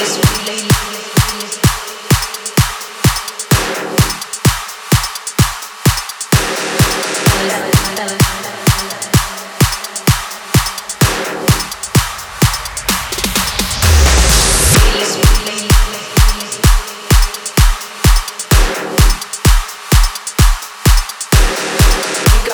[0.00, 0.61] easily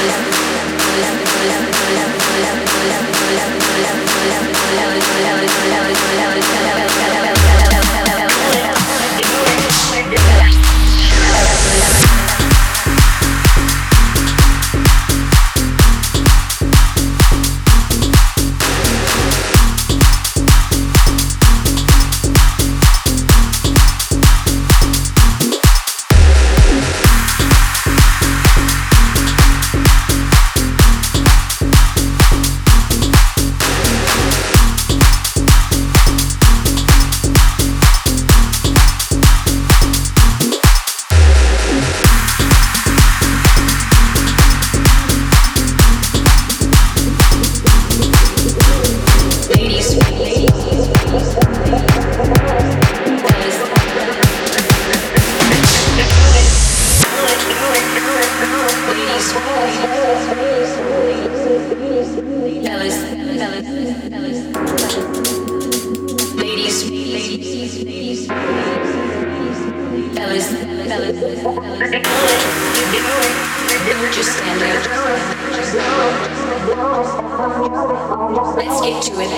[0.00, 0.30] Yeah.
[74.12, 74.69] Just stand there.
[78.40, 79.28] Let's get to it.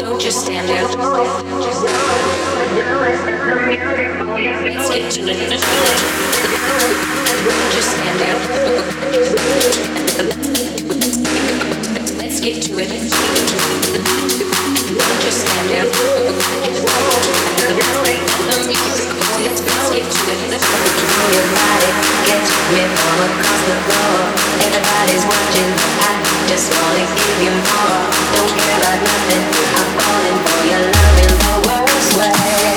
[0.00, 0.82] Don't just stand there.
[4.66, 5.38] Let's get to it.
[7.44, 8.34] Don't just stand there.
[12.18, 12.88] Let's get to it.
[14.98, 15.86] Don't just stand there.
[19.68, 20.50] Let's get to it.
[21.28, 21.90] Everybody
[22.26, 24.18] gets with all across the floor.
[24.66, 25.97] Everybody's watching.
[28.34, 29.44] Don't care about nothing.
[29.76, 32.67] I'm calling for your love in the worst way.